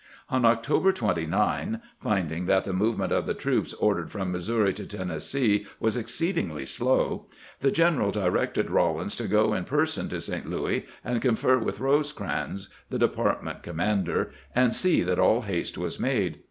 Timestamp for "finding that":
2.01-2.63